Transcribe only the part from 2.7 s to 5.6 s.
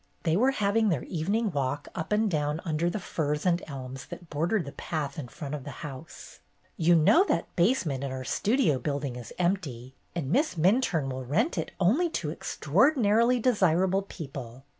the firs and elms that bordered the path in front